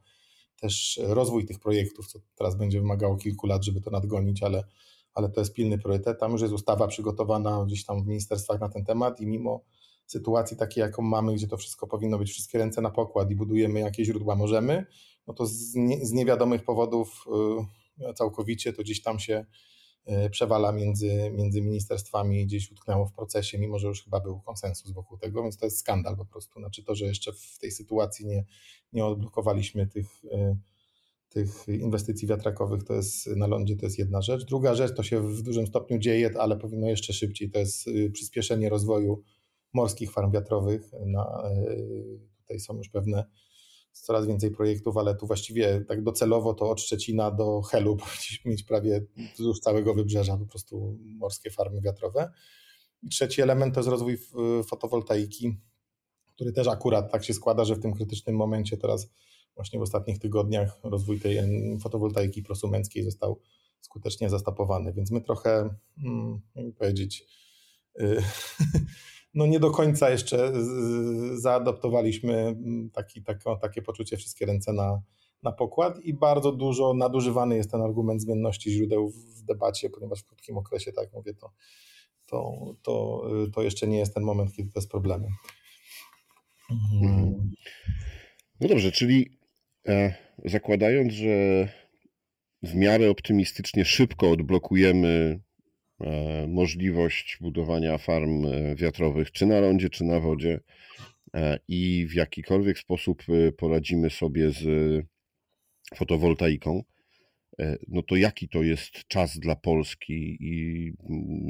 [0.61, 4.63] też rozwój tych projektów, co teraz będzie wymagało kilku lat, żeby to nadgonić, ale,
[5.13, 6.19] ale to jest pilny priorytet.
[6.19, 9.63] Tam już jest ustawa przygotowana gdzieś tam w ministerstwach na ten temat i mimo
[10.05, 13.79] sytuacji takiej, jaką mamy, gdzie to wszystko powinno być wszystkie ręce na pokład i budujemy
[13.79, 14.85] jakie źródła możemy,
[15.27, 17.25] no to z, nie, z niewiadomych powodów
[17.97, 19.45] yy, całkowicie to gdzieś tam się
[20.05, 24.91] E, przewala między, między ministerstwami gdzieś utknęło w procesie, mimo że już chyba był konsensus
[24.91, 26.59] wokół tego, więc to jest skandal po prostu.
[26.59, 28.45] Znaczy to, że jeszcze w tej sytuacji nie,
[28.93, 30.57] nie odblokowaliśmy tych, e,
[31.33, 34.45] tych inwestycji wiatrakowych, to jest na lądzie, to jest jedna rzecz.
[34.45, 38.11] Druga rzecz, to się w dużym stopniu dzieje, ale powinno jeszcze szybciej, to jest y,
[38.11, 39.23] przyspieszenie rozwoju
[39.73, 40.91] morskich farm wiatrowych.
[41.05, 41.75] Na, e,
[42.37, 43.25] tutaj są już pewne
[43.91, 48.63] coraz więcej projektów, ale tu właściwie tak docelowo to od Szczecina do Helu powinniśmy mieć
[48.63, 52.31] prawie wzdłuż całego wybrzeża po prostu morskie farmy wiatrowe.
[53.03, 54.17] I trzeci element to jest rozwój
[54.67, 55.57] fotowoltaiki,
[56.25, 59.09] który też akurat tak się składa, że w tym krytycznym momencie teraz
[59.55, 61.39] właśnie w ostatnich tygodniach rozwój tej
[61.79, 63.39] fotowoltaiki prosumenckiej został
[63.81, 67.25] skutecznie zastopowany, więc my trochę, hmm, jakby powiedzieć,
[68.01, 68.17] y,
[69.33, 70.53] no nie do końca jeszcze
[71.33, 72.55] zaadoptowaliśmy
[72.93, 75.01] taki, tako, takie poczucie wszystkie ręce na,
[75.43, 80.25] na pokład i bardzo dużo nadużywany jest ten argument zmienności źródeł w debacie, ponieważ w
[80.25, 81.51] krótkim okresie, tak jak mówię, to,
[82.25, 85.31] to, to, to jeszcze nie jest ten moment, kiedy to jest problemem.
[86.71, 87.51] Mhm.
[88.59, 89.42] No dobrze, czyli
[90.45, 91.67] zakładając, że
[92.63, 95.39] w miarę optymistycznie szybko odblokujemy
[96.01, 100.59] e, możliwość budowania farm e, wiatrowych, czy na lądzie, czy na wodzie,
[101.35, 104.65] e, i w jakikolwiek sposób e, poradzimy sobie z
[105.95, 106.83] fotowoltaiką,
[107.59, 110.93] E, no to jaki to jest czas dla Polski i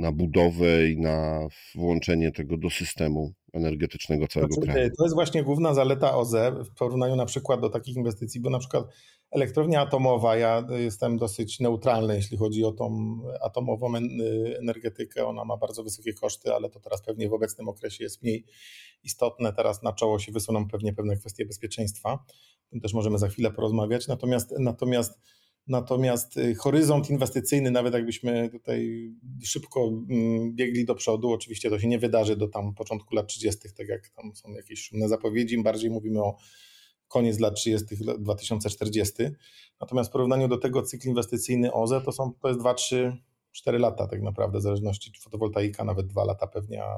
[0.02, 4.90] na budowę i na włączenie tego do systemu energetycznego całego znaczy, kraju?
[4.98, 8.60] To jest właśnie główna zaleta OZE w porównaniu na przykład do takich inwestycji, bo na
[8.60, 8.86] przykład
[9.32, 13.94] elektrownia atomowa, ja jestem dosyć neutralny, jeśli chodzi o tą atomową
[14.60, 18.46] energetykę, ona ma bardzo wysokie koszty, ale to teraz pewnie w obecnym okresie jest mniej
[19.04, 23.28] istotne, teraz na czoło się wysuną pewnie pewne kwestie bezpieczeństwa, o tym też możemy za
[23.28, 25.20] chwilę porozmawiać, natomiast, natomiast
[25.68, 29.12] Natomiast y, horyzont inwestycyjny, nawet jakbyśmy tutaj
[29.44, 33.74] szybko mm, biegli do przodu, oczywiście to się nie wydarzy do tam początku lat 30.,
[33.78, 36.38] tak jak tam są jakieś szumne zapowiedzi, im bardziej mówimy o
[37.08, 39.14] koniec lat 30., 2040.
[39.82, 43.18] Natomiast w porównaniu do tego cykl inwestycyjny OZE to, są, to jest 2-3
[43.54, 46.98] 4 lata tak naprawdę, w zależności czy fotowoltaika nawet 2 lata pewnie, a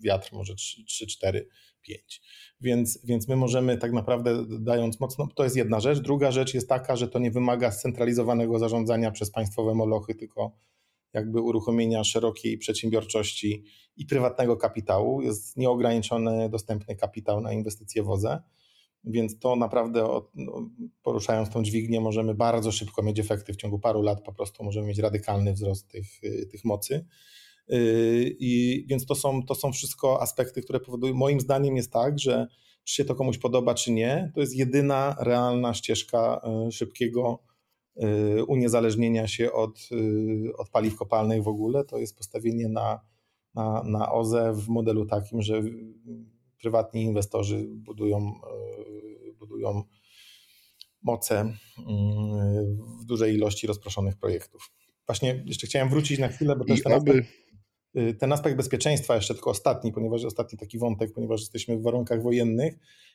[0.00, 1.48] wiatr może 3, 3 4,
[1.82, 2.22] 5.
[2.60, 5.98] Więc, więc my możemy tak naprawdę dając mocno, to jest jedna rzecz.
[5.98, 10.58] Druga rzecz jest taka, że to nie wymaga scentralizowanego zarządzania przez państwowe molochy, tylko
[11.12, 13.64] jakby uruchomienia szerokiej przedsiębiorczości
[13.96, 15.22] i prywatnego kapitału.
[15.22, 18.42] Jest nieograniczony dostępny kapitał na inwestycje w OZE
[19.04, 20.70] więc to naprawdę no,
[21.02, 24.86] poruszając tą dźwignię możemy bardzo szybko mieć efekty w ciągu paru lat, po prostu możemy
[24.86, 27.06] mieć radykalny wzrost tych, y, tych mocy.
[27.72, 32.18] Y, I więc to są, to są wszystko aspekty, które powodują, moim zdaniem jest tak,
[32.18, 32.46] że
[32.84, 37.38] czy się to komuś podoba, czy nie, to jest jedyna realna ścieżka y, szybkiego
[38.48, 39.88] uniezależnienia się od,
[40.58, 41.84] od paliw kopalnych w ogóle.
[41.84, 43.00] To jest postawienie na,
[43.54, 45.62] na, na OZE w modelu takim, że
[46.60, 48.32] prywatni inwestorzy budują
[49.40, 49.84] budują
[51.02, 51.56] moce mm,
[53.00, 54.72] w dużej ilości rozproszonych projektów.
[55.06, 57.10] Właśnie jeszcze chciałem wrócić na chwilę, bo też ten, oby...
[57.10, 57.28] aspekt,
[57.96, 62.22] y, ten aspekt bezpieczeństwa, jeszcze tylko ostatni, ponieważ ostatni taki wątek, ponieważ jesteśmy w warunkach
[62.22, 62.74] wojennych.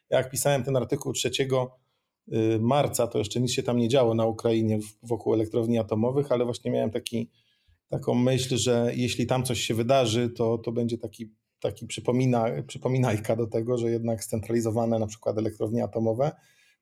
[0.10, 4.25] Jak pisałem ten artykuł 3 y, marca, to jeszcze nic się tam nie działo na
[4.25, 7.31] Ukrainie wokół elektrowni atomowych, ale właśnie miałem taki,
[7.88, 13.35] taką myśl, że jeśli tam coś się wydarzy, to, to będzie taki taki przypomina, przypominajka
[13.35, 16.31] do tego, że jednak scentralizowane na przykład elektrownie atomowe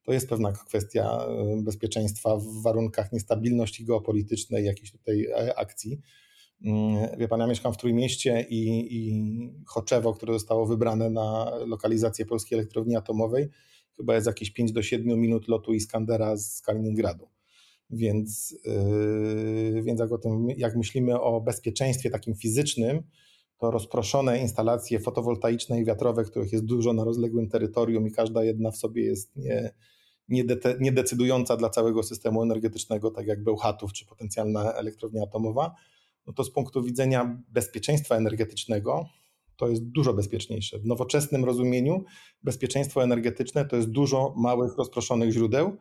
[0.03, 1.27] to jest pewna kwestia
[1.59, 5.99] y, bezpieczeństwa w warunkach niestabilności geopolitycznej, jakiejś tutaj e, akcji.
[6.63, 9.13] Mm, wie pan, ja mieszkam w Trójmieście i, i
[9.65, 13.49] Choczewo, które zostało wybrane na lokalizację polskiej elektrowni atomowej,
[13.97, 17.29] chyba jest jakieś 5 do 7 minut lotu Iskandera z Kaliningradu.
[17.89, 23.03] Więc, yy, więc jak, o tym, jak myślimy o bezpieczeństwie takim fizycznym,
[23.57, 28.71] to rozproszone instalacje fotowoltaiczne i wiatrowe, których jest dużo na rozległym terytorium i każda jedna
[28.71, 29.73] w sobie jest nie,
[30.79, 35.75] niedecydująca dla całego systemu energetycznego, tak jak Bełchatów czy potencjalna elektrownia atomowa,
[36.27, 39.05] no to z punktu widzenia bezpieczeństwa energetycznego
[39.55, 40.79] to jest dużo bezpieczniejsze.
[40.79, 42.03] W nowoczesnym rozumieniu
[42.43, 45.77] bezpieczeństwo energetyczne to jest dużo małych, rozproszonych źródeł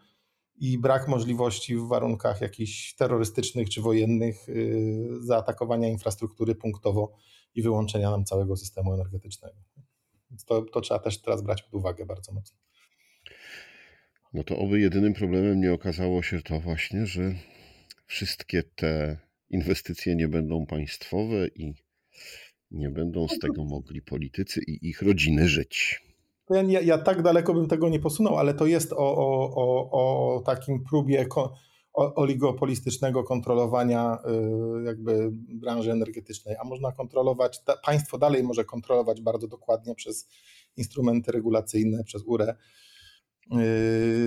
[0.57, 7.13] i brak możliwości w warunkach jakichś terrorystycznych czy wojennych yy, zaatakowania infrastruktury punktowo
[7.55, 9.57] i wyłączenia nam całego systemu energetycznego.
[10.31, 12.59] Więc to, to trzeba też teraz brać pod uwagę bardzo mocno.
[14.35, 17.35] No to oby jedynym problemem nie okazało się to właśnie, że
[18.07, 19.19] wszystkie te
[19.51, 21.75] inwestycje nie będą państwowe i
[22.71, 26.03] nie będą z tego mogli politycy i ich rodziny żyć.
[26.51, 30.41] Ja, ja, tak daleko bym tego nie posunął, ale to jest o, o, o, o
[30.41, 31.27] takim próbie
[31.95, 34.19] oligopolistycznego kontrolowania
[34.81, 40.29] y, jakby branży energetycznej, a można kontrolować, państwo dalej może kontrolować bardzo dokładnie przez
[40.77, 42.57] instrumenty regulacyjne, przez URE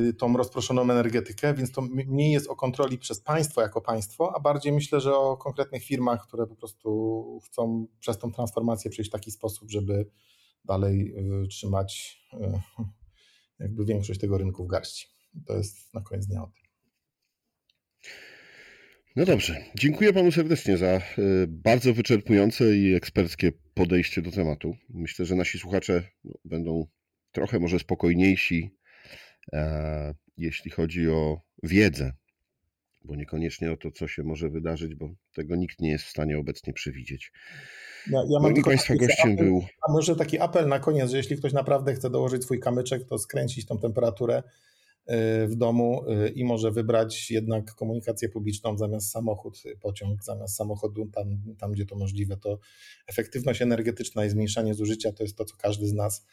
[0.09, 4.39] y, tą rozproszoną energetykę, więc to mniej jest o kontroli przez państwo jako państwo, a
[4.39, 9.13] bardziej myślę, że o konkretnych firmach, które po prostu chcą przez tą transformację przejść w
[9.13, 10.09] taki sposób, żeby
[10.65, 12.21] dalej y, trzymać
[13.59, 15.07] jakby większość tego rynku w garści.
[15.45, 16.64] To jest na koniec dnia o tym.
[19.15, 19.63] No dobrze.
[19.79, 21.01] Dziękuję panu serdecznie za e,
[21.47, 24.75] bardzo wyczerpujące i eksperckie podejście do tematu.
[24.89, 26.87] Myślę, że nasi słuchacze no, będą
[27.31, 28.77] trochę może spokojniejsi,
[29.53, 32.11] e, jeśli chodzi o wiedzę,
[33.03, 36.37] bo niekoniecznie o to, co się może wydarzyć, bo tego nikt nie jest w stanie
[36.37, 37.31] obecnie przewidzieć.
[38.11, 41.53] Ja, ja Państwa gościem apel, był a może taki apel na koniec, że jeśli ktoś
[41.53, 44.43] naprawdę chce dołożyć swój kamyczek, to skręcić tą temperaturę
[45.47, 51.27] w domu y, i może wybrać jednak komunikację publiczną zamiast samochód, pociąg zamiast samochodu, tam,
[51.57, 52.37] tam gdzie to możliwe.
[52.37, 52.59] To
[53.07, 56.25] efektywność energetyczna i zmniejszanie zużycia to jest to, co każdy z nas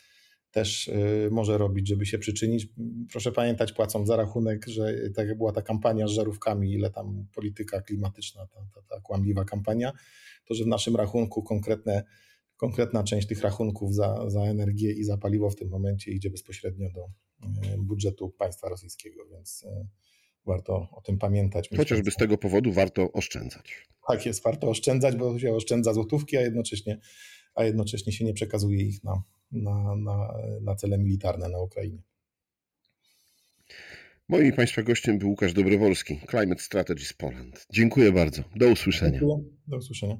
[0.52, 2.68] też y, może robić, żeby się przyczynić.
[3.10, 7.80] Proszę pamiętać, płacąc za rachunek, że tak była ta kampania z żarówkami, ile tam polityka
[7.80, 9.92] klimatyczna, ta, ta, ta kłamliwa kampania,
[10.44, 12.04] to że w naszym rachunku konkretne,
[12.56, 16.90] konkretna część tych rachunków za, za energię i za paliwo w tym momencie idzie bezpośrednio
[16.90, 17.31] do y,
[17.78, 19.86] budżetu państwa rosyjskiego, więc y,
[20.46, 21.68] warto o tym pamiętać.
[21.76, 23.88] Chociażby z tego powodu warto oszczędzać.
[24.08, 26.98] Tak jest, warto oszczędzać, bo się oszczędza złotówki, a jednocześnie,
[27.54, 29.22] a jednocześnie się nie przekazuje ich na,
[29.52, 32.02] na, na, na cele militarne na Ukrainie.
[34.28, 37.66] Moim Państwa gościem był Łukasz Dobrowolski, Climate Strategies Poland.
[37.72, 38.42] Dziękuję bardzo.
[38.56, 39.20] Do usłyszenia.
[39.20, 39.44] Dziękuję.
[39.66, 40.18] Do usłyszenia.